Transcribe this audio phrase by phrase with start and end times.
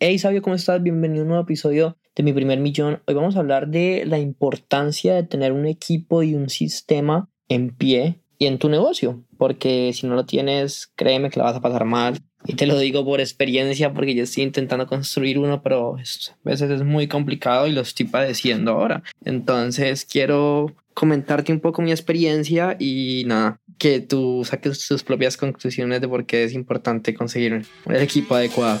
[0.00, 0.80] Hey sabio, ¿cómo estás?
[0.80, 3.02] Bienvenido a un nuevo episodio de Mi Primer Millón.
[3.08, 7.70] Hoy vamos a hablar de la importancia de tener un equipo y un sistema en
[7.74, 11.60] pie y en tu negocio, porque si no lo tienes, créeme que la vas a
[11.60, 12.16] pasar mal.
[12.46, 16.70] Y te lo digo por experiencia, porque yo estoy intentando construir uno, pero a veces
[16.70, 19.02] es muy complicado y lo estoy padeciendo ahora.
[19.24, 26.00] Entonces quiero comentarte un poco mi experiencia y nada, que tú saques tus propias conclusiones
[26.00, 28.80] de por qué es importante conseguir el equipo adecuado.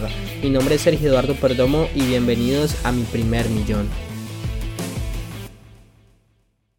[0.00, 0.14] paga.
[0.42, 3.88] Mi nombre es Sergio Eduardo Perdomo y bienvenidos a mi primer millón.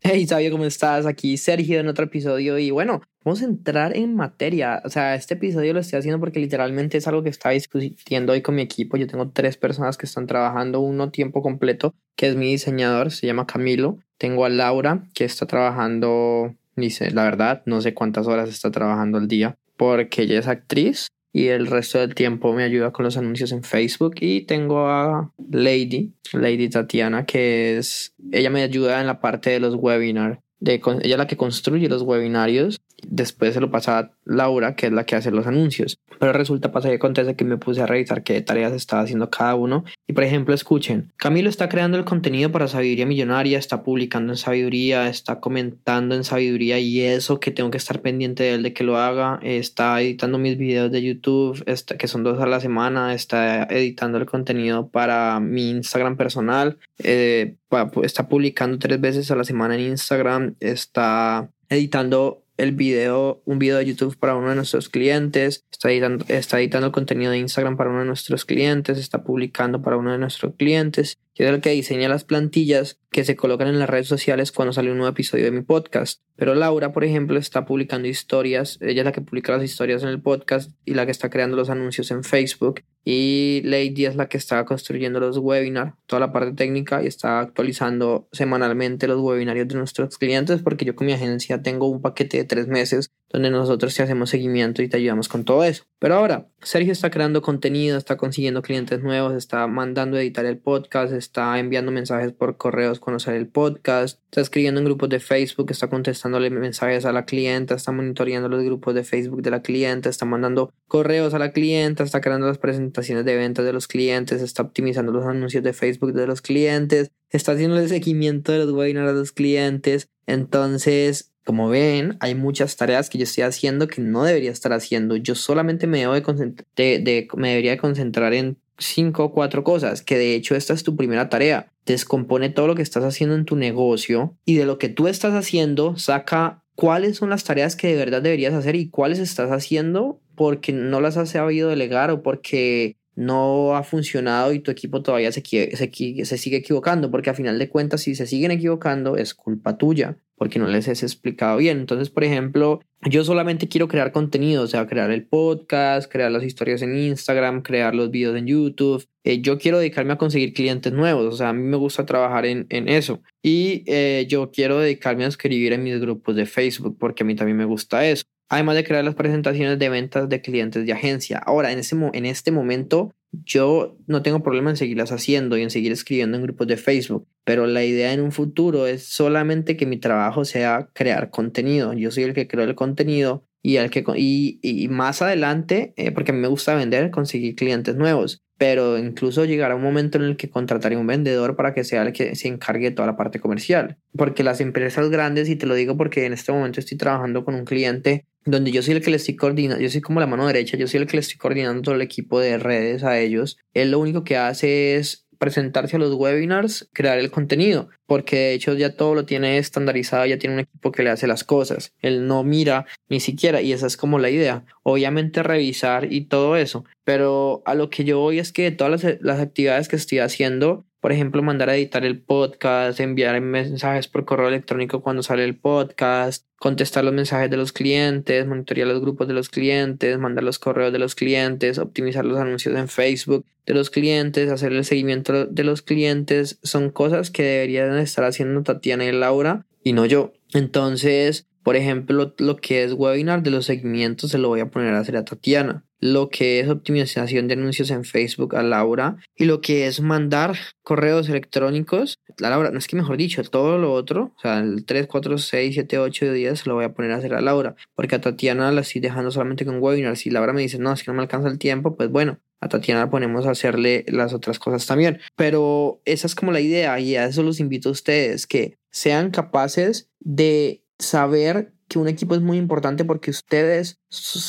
[0.02, 1.06] Hey, Sabio, ¿cómo estás?
[1.06, 4.82] Aquí Sergio en otro episodio y bueno, vamos a entrar en materia.
[4.86, 8.42] O sea, este episodio lo estoy haciendo porque literalmente es algo que estaba discutiendo hoy
[8.42, 8.98] con mi equipo.
[8.98, 13.28] Yo tengo tres personas que están trabajando uno tiempo completo, que es mi diseñador, se
[13.28, 13.98] llama Camilo.
[14.18, 19.18] Tengo a Laura, que está trabajando, dice, la verdad, no sé cuántas horas está trabajando
[19.18, 23.18] al día, porque ella es actriz y el resto del tiempo me ayuda con los
[23.18, 24.16] anuncios en Facebook.
[24.20, 29.60] Y tengo a Lady, Lady Tatiana, que es, ella me ayuda en la parte de
[29.60, 34.12] los webinars, de, ella es la que construye los webinarios Después se lo pasa a
[34.26, 36.00] Laura, que es la que hace los anuncios.
[36.20, 39.56] Pero resulta, pasa que acontece que me puse a revisar qué tareas estaba haciendo cada
[39.56, 39.86] uno.
[40.08, 44.38] Y por ejemplo, escuchen, Camilo está creando el contenido para Sabiduría Millonaria, está publicando en
[44.38, 48.74] Sabiduría, está comentando en Sabiduría y eso que tengo que estar pendiente de él de
[48.74, 49.40] que lo haga.
[49.44, 51.64] Está editando mis videos de YouTube,
[51.98, 57.56] que son dos a la semana, está editando el contenido para mi Instagram personal, eh,
[58.04, 63.78] está publicando tres veces a la semana en Instagram, está editando el video, un video
[63.78, 67.90] de YouTube para uno de nuestros clientes, está editando, está editando contenido de Instagram para
[67.90, 71.70] uno de nuestros clientes, está publicando para uno de nuestros clientes que es el que
[71.70, 75.46] diseña las plantillas que se colocan en las redes sociales cuando sale un nuevo episodio
[75.46, 76.22] de mi podcast.
[76.36, 80.10] Pero Laura, por ejemplo, está publicando historias, ella es la que publica las historias en
[80.10, 82.84] el podcast y la que está creando los anuncios en Facebook.
[83.04, 87.40] Y Lady es la que está construyendo los webinars, toda la parte técnica y está
[87.40, 92.38] actualizando semanalmente los webinarios de nuestros clientes porque yo con mi agencia tengo un paquete
[92.38, 95.84] de tres meses donde nosotros te hacemos seguimiento y te ayudamos con todo eso.
[96.00, 100.60] Pero ahora, Sergio está creando contenido, está consiguiendo clientes nuevos, está mandando a editar el
[100.60, 105.72] podcast, está enviando mensajes por correos sale el podcast, está escribiendo en grupos de Facebook,
[105.72, 110.10] está contestándole mensajes a la clienta, está monitoreando los grupos de Facebook de la clienta,
[110.10, 114.42] está mandando correos a la clienta, está creando las presentaciones de ventas de los clientes,
[114.42, 118.72] está optimizando los anuncios de Facebook de los clientes, está haciendo el seguimiento de los
[118.72, 120.10] webinars a los clientes.
[120.28, 125.16] Entonces, como ven, hay muchas tareas que yo estoy haciendo que no debería estar haciendo.
[125.16, 130.36] Yo solamente me, debo de, me debería concentrar en cinco o cuatro cosas, que de
[130.36, 131.72] hecho esta es tu primera tarea.
[131.86, 135.36] Descompone todo lo que estás haciendo en tu negocio y de lo que tú estás
[135.36, 140.20] haciendo, saca cuáles son las tareas que de verdad deberías hacer y cuáles estás haciendo
[140.36, 145.32] porque no las has sabido delegar o porque no ha funcionado y tu equipo todavía
[145.32, 149.78] se, se, sigue equivocando, porque a final de cuentas si se siguen equivocando es culpa
[149.78, 151.80] tuya porque no les he explicado bien.
[151.80, 152.80] Entonces, por ejemplo,
[153.10, 157.64] yo solamente quiero crear contenido, o sea, crear el podcast, crear las historias en Instagram,
[157.64, 159.04] crear los videos en YouTube.
[159.24, 162.46] Eh, yo quiero dedicarme a conseguir clientes nuevos, o sea, a mí me gusta trabajar
[162.46, 163.24] en, en eso.
[163.42, 167.36] Y eh, yo quiero dedicarme a escribir en mis grupos de Facebook, porque a mí
[167.36, 168.24] también me gusta eso.
[168.50, 171.38] Además de crear las presentaciones de ventas de clientes de agencia.
[171.38, 175.70] Ahora, en, ese, en este momento, yo no tengo problema en seguirlas haciendo y en
[175.70, 179.86] seguir escribiendo en grupos de Facebook, pero la idea en un futuro es solamente que
[179.86, 181.94] mi trabajo sea crear contenido.
[181.94, 186.12] Yo soy el que creo el contenido y, el que, y, y más adelante, eh,
[186.12, 190.24] porque a mí me gusta vender, conseguir clientes nuevos pero incluso llegará un momento en
[190.24, 193.16] el que contrataré un vendedor para que sea el que se encargue de toda la
[193.16, 193.98] parte comercial.
[194.16, 197.54] Porque las empresas grandes, y te lo digo porque en este momento estoy trabajando con
[197.54, 200.48] un cliente donde yo soy el que le estoy coordinando, yo soy como la mano
[200.48, 203.58] derecha, yo soy el que le estoy coordinando todo el equipo de redes a ellos.
[203.74, 208.54] Él lo único que hace es presentarse a los webinars, crear el contenido, porque de
[208.54, 211.94] hecho ya todo lo tiene estandarizado, ya tiene un equipo que le hace las cosas.
[212.02, 214.66] Él no mira ni siquiera, y esa es como la idea.
[214.84, 219.22] Obviamente revisar y todo eso, pero a lo que yo voy es que todas las,
[219.22, 224.26] las actividades que estoy haciendo, por ejemplo, mandar a editar el podcast, enviar mensajes por
[224.26, 229.26] correo electrónico cuando sale el podcast, contestar los mensajes de los clientes, monitorear los grupos
[229.30, 233.74] de los clientes, mandar los correos de los clientes, optimizar los anuncios en Facebook de
[233.74, 239.06] los clientes, hacer el seguimiento de los clientes, son cosas que deberían estar haciendo Tatiana
[239.06, 240.34] y Laura y no yo.
[240.54, 244.94] Entonces, por ejemplo, lo que es webinar de los seguimientos se lo voy a poner
[244.94, 245.86] a hacer a Tatiana.
[246.00, 249.18] Lo que es optimización de anuncios en Facebook a Laura.
[249.36, 252.20] Y lo que es mandar correos electrónicos.
[252.44, 255.38] A Laura, no es que mejor dicho, todo lo otro, o sea, el 3, 4,
[255.38, 257.76] 6, 7, 8 días se lo voy a poner a hacer a Laura.
[257.96, 260.18] Porque a Tatiana la estoy dejando solamente con webinar.
[260.18, 262.70] Si Laura me dice, no, es que no me alcanza el tiempo, pues bueno, a
[262.70, 265.20] Tatiana ponemos a hacerle las otras cosas también.
[265.36, 269.32] Pero esa es como la idea y a eso los invito a ustedes, que sean
[269.32, 274.00] capaces de saber que un equipo es muy importante porque ustedes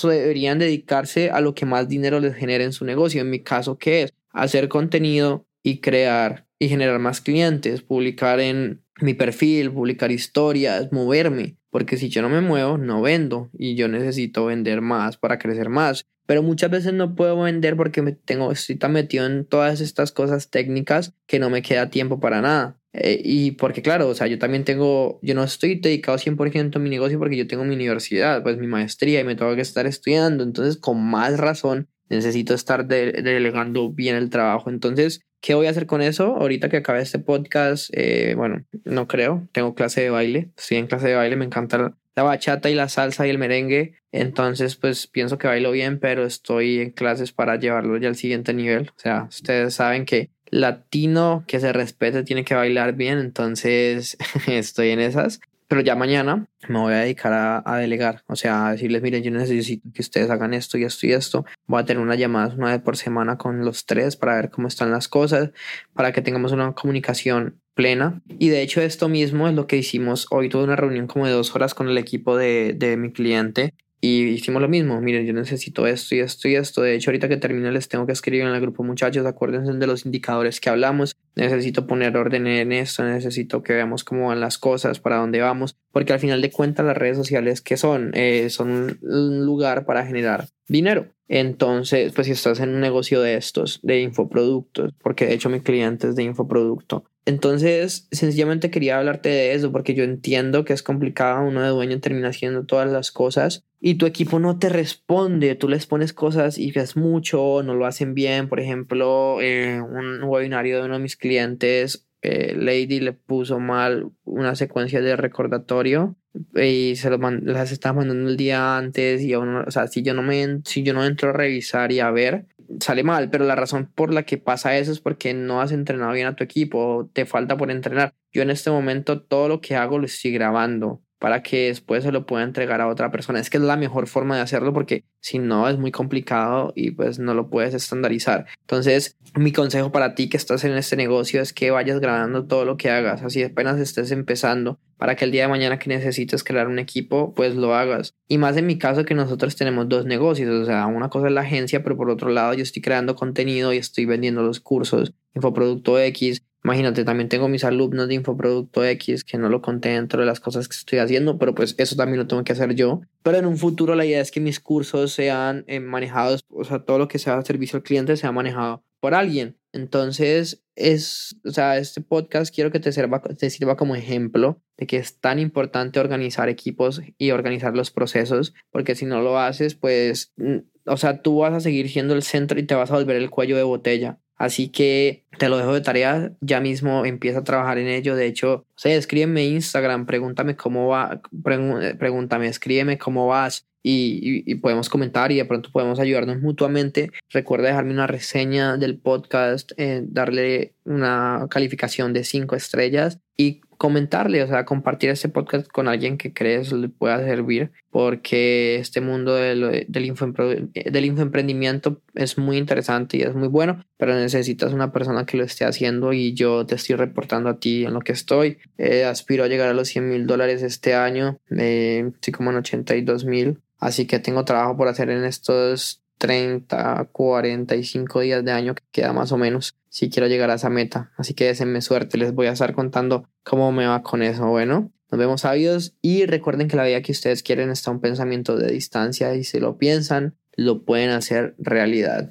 [0.03, 3.21] deberían dedicarse a lo que más dinero les genera en su negocio.
[3.21, 4.15] En mi caso, ¿qué es?
[4.31, 11.57] Hacer contenido y crear y generar más clientes, publicar en mi perfil, publicar historias, moverme.
[11.71, 15.69] Porque si yo no me muevo, no vendo y yo necesito vender más para crecer
[15.69, 16.07] más.
[16.27, 20.13] Pero muchas veces no puedo vender porque me tengo, estoy tan metido en todas estas
[20.13, 22.78] cosas técnicas que no me queda tiempo para nada.
[22.93, 26.79] Eh, y porque claro, o sea, yo también tengo, yo no estoy dedicado 100% a
[26.79, 29.87] mi negocio porque yo tengo mi universidad, pues mi maestría y me tengo que estar
[29.87, 34.71] estudiando, entonces con más razón necesito estar delegando bien el trabajo.
[34.71, 36.37] Entonces, ¿qué voy a hacer con eso?
[36.37, 40.87] Ahorita que acabe este podcast, eh, bueno, no creo, tengo clase de baile, estoy en
[40.87, 45.07] clase de baile, me encanta la bachata y la salsa y el merengue, entonces pues
[45.07, 48.99] pienso que bailo bien, pero estoy en clases para llevarlo ya al siguiente nivel, o
[48.99, 54.17] sea, ustedes saben que latino que se respete tiene que bailar bien, entonces
[54.47, 55.41] estoy en esas.
[55.69, 59.31] Pero ya mañana me voy a dedicar a, delegar, o sea, a decirles, miren, yo
[59.31, 61.45] necesito que ustedes hagan esto y esto y esto.
[61.67, 64.67] Voy a tener una llamada una vez por semana con los tres para ver cómo
[64.67, 65.51] están las cosas,
[65.93, 68.23] para que tengamos una comunicación plena.
[68.39, 70.49] Y de hecho esto mismo es lo que hicimos hoy.
[70.49, 74.29] Tuve una reunión como de dos horas con el equipo de, de mi cliente y
[74.29, 76.83] hicimos lo mismo, miren, yo necesito esto y esto y esto.
[76.83, 79.87] De hecho, ahorita que termine les tengo que escribir en el grupo, muchachos, acuérdense de
[79.89, 81.17] los indicadores que hablamos.
[81.35, 85.77] Necesito poner orden en esto, necesito que veamos cómo van las cosas, para dónde vamos,
[85.91, 88.13] porque al final de cuentas las redes sociales, ¿qué son?
[88.15, 91.09] Eh, son un lugar para generar dinero.
[91.29, 95.61] Entonces, pues si estás en un negocio de estos, de infoproductos, porque de hecho mi
[95.61, 100.83] cliente es de infoproducto, entonces, sencillamente quería hablarte de eso porque yo entiendo que es
[100.83, 105.55] complicado, uno de dueño termina haciendo todas las cosas y tu equipo no te responde,
[105.55, 110.23] tú les pones cosas y ves mucho, no lo hacen bien, por ejemplo, eh, un
[110.23, 116.17] webinario de uno de mis clientes, eh, Lady le puso mal una secuencia de recordatorio
[116.55, 120.23] y se lo las estaba mandando el día antes y o sea, si yo no
[120.23, 122.47] me si yo no entro a revisar y a ver,
[122.81, 126.13] sale mal, pero la razón por la que pasa eso es porque no has entrenado
[126.13, 128.15] bien a tu equipo, te falta por entrenar.
[128.33, 132.13] Yo en este momento todo lo que hago lo estoy grabando para que después se
[132.13, 133.41] lo pueda entregar a otra persona.
[133.41, 136.93] Es que es la mejor forma de hacerlo porque si no es muy complicado y
[136.93, 138.47] pues no lo puedes estandarizar.
[138.61, 142.65] Entonces, mi consejo para ti que estás en este negocio es que vayas grabando todo
[142.65, 146.43] lo que hagas, así apenas estés empezando, para que el día de mañana que necesites
[146.45, 148.15] crear un equipo, pues lo hagas.
[148.29, 151.33] Y más en mi caso que nosotros tenemos dos negocios, o sea, una cosa es
[151.33, 155.13] la agencia, pero por otro lado yo estoy creando contenido y estoy vendiendo los cursos,
[155.35, 160.21] Infoproducto X, Imagínate, también tengo mis alumnos de Infoproducto X que no lo conté dentro
[160.21, 163.01] de las cosas que estoy haciendo, pero pues eso también lo tengo que hacer yo.
[163.23, 166.81] Pero en un futuro la idea es que mis cursos sean eh, manejados, o sea,
[166.81, 169.57] todo lo que sea servicio al cliente sea manejado por alguien.
[169.73, 174.87] Entonces, es, o sea, este podcast quiero que te sirva, te sirva como ejemplo de
[174.87, 179.75] que es tan importante organizar equipos y organizar los procesos, porque si no lo haces,
[179.75, 182.95] pues, mm, o sea, tú vas a seguir siendo el centro y te vas a
[182.95, 184.19] volver el cuello de botella.
[184.37, 188.15] Así que te lo dejo de tarea, ya mismo empieza a trabajar en ello.
[188.15, 194.89] De hecho, o sea, escríbeme Instagram, pregúntame cómo va, pregúntame, escríbeme cómo vas y, podemos
[194.89, 197.11] comentar y de pronto podemos ayudarnos mutuamente.
[197.31, 204.43] Recuerda dejarme una reseña del podcast, eh, darle una calificación de cinco estrellas y comentarle,
[204.43, 209.35] o sea, compartir este podcast con alguien que crees le pueda servir, porque este mundo
[209.35, 215.37] del, del, infoemprendimiento es muy interesante y es muy bueno, pero necesitas una persona que
[215.37, 218.59] lo esté haciendo y yo te estoy reportando a ti en lo que estoy.
[218.79, 222.57] Eh, aspiro a llegar a los 100 mil dólares este año, eh, estoy como en
[222.57, 228.75] 82 mil, así que tengo trabajo por hacer en estos 30, 45 días de año
[228.75, 231.13] que queda más o menos si quiero llegar a esa meta.
[231.17, 234.47] Así que deseenme suerte, les voy a estar contando cómo me va con eso.
[234.47, 238.57] Bueno, nos vemos sabios y recuerden que la vida que ustedes quieren está un pensamiento
[238.57, 242.29] de distancia y si lo piensan, lo pueden hacer realidad.